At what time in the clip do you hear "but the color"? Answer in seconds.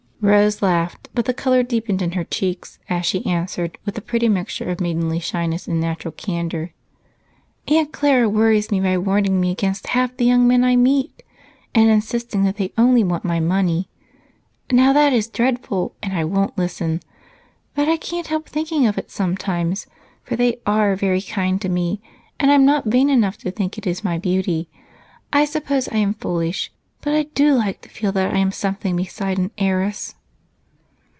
1.15-1.63